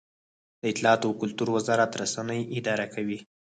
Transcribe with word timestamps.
د 0.61 0.63
اطلاعاتو 0.71 1.07
او 1.09 1.13
کلتور 1.21 1.47
وزارت 1.57 1.91
رسنۍ 2.01 2.41
اداره 2.57 2.85
کوي 2.93 3.19